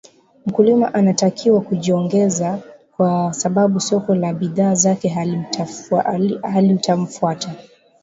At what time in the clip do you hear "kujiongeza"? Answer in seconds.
1.61-2.59